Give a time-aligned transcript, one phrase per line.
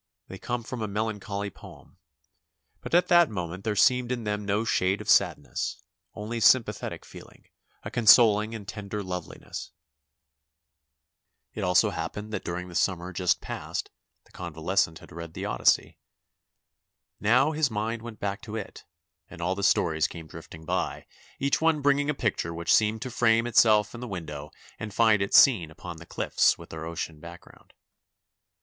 [0.29, 1.99] They come from a melancholy poem,
[2.81, 5.79] but at that mo ment there seemed in them no shade of sadness,
[6.15, 7.45] only sympathetic feeling,
[7.83, 9.71] a consoling and tender loveliness.
[11.53, 13.91] DIVERSIONS OF A CONVALESCENT 281 It SO happened that during the summer just past
[14.25, 15.99] the convalescent had read the Odyssey.
[17.19, 18.83] Now his mind went back to it
[19.29, 21.05] and all the stories came drifting by,
[21.37, 24.49] each one bringing a picture which seemed to frame itself in the window
[24.79, 27.73] and find its scene upon the cliffs with their ocean background.